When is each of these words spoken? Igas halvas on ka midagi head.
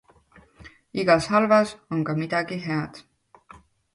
Igas 1.01 1.27
halvas 1.33 1.75
on 1.97 2.01
ka 2.07 2.17
midagi 2.21 2.59
head. 2.65 3.01